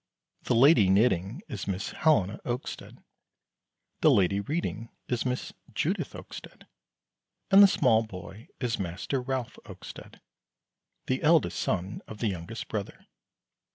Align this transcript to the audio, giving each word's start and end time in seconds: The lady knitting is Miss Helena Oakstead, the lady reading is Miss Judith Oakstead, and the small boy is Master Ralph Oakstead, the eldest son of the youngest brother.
The 0.45 0.55
lady 0.55 0.89
knitting 0.89 1.43
is 1.47 1.67
Miss 1.67 1.91
Helena 1.91 2.39
Oakstead, 2.43 3.03
the 3.99 4.09
lady 4.09 4.39
reading 4.39 4.89
is 5.07 5.27
Miss 5.27 5.53
Judith 5.75 6.13
Oakstead, 6.15 6.65
and 7.51 7.61
the 7.61 7.67
small 7.67 8.01
boy 8.01 8.47
is 8.59 8.79
Master 8.79 9.21
Ralph 9.21 9.59
Oakstead, 9.63 10.19
the 11.05 11.21
eldest 11.21 11.59
son 11.59 12.01
of 12.07 12.17
the 12.17 12.29
youngest 12.29 12.67
brother. 12.67 13.05